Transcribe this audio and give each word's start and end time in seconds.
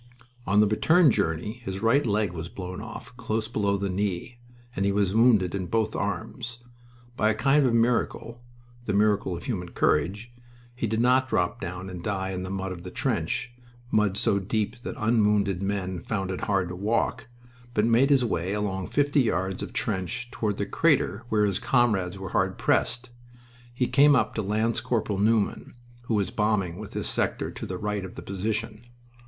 On 0.47 0.61
the 0.61 0.67
return 0.67 1.11
journey 1.11 1.61
his 1.63 1.83
right 1.83 2.03
leg 2.03 2.33
was 2.33 2.49
blown 2.49 2.81
off 2.81 3.15
close 3.17 3.47
below 3.47 3.77
the 3.77 3.87
knee 3.87 4.39
and 4.75 4.83
he 4.83 4.91
was 4.91 5.13
wounded 5.13 5.53
in 5.53 5.67
both 5.67 5.95
arms. 5.95 6.57
By 7.15 7.29
a 7.29 7.35
kind 7.35 7.67
of 7.67 7.73
miracle 7.75 8.41
the 8.85 8.95
miracle 8.95 9.37
of 9.37 9.43
human 9.43 9.69
courage 9.69 10.33
he 10.73 10.87
did 10.87 10.99
not 10.99 11.29
drop 11.29 11.61
down 11.61 11.87
and 11.87 12.03
die 12.03 12.31
in 12.31 12.41
the 12.41 12.49
mud 12.49 12.71
of 12.71 12.81
the 12.81 12.89
trench, 12.89 13.53
mud 13.91 14.17
so 14.17 14.39
deep 14.39 14.79
that 14.79 14.95
unwounded 14.97 15.61
men 15.61 16.01
found 16.01 16.31
it 16.31 16.45
hard 16.45 16.69
to 16.69 16.75
walk 16.75 17.27
but 17.75 17.85
made 17.85 18.09
his 18.09 18.25
way 18.25 18.53
along 18.53 18.87
fifty 18.87 19.21
yards 19.21 19.61
of 19.61 19.71
trench 19.71 20.31
toward 20.31 20.57
the 20.57 20.65
crater 20.65 21.25
where 21.29 21.45
his 21.45 21.59
comrades 21.59 22.17
were 22.17 22.29
hard 22.29 22.57
pressed. 22.57 23.11
He 23.71 23.85
came 23.85 24.15
up 24.15 24.33
to 24.33 24.41
Lance 24.41 24.81
corporal 24.81 25.19
Newman, 25.19 25.75
who 26.05 26.15
was 26.15 26.31
bombing 26.31 26.79
with 26.79 26.93
his 26.95 27.05
sector 27.07 27.51
to 27.51 27.65
the 27.67 27.77
right 27.77 28.03
of 28.03 28.15
the 28.15 28.23
position. 28.23 28.85